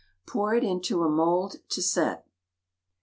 Pour 0.25 0.55
it 0.55 0.63
into 0.63 1.03
a 1.03 1.07
mould 1.09 1.57
to 1.69 1.79
set. 1.79 2.25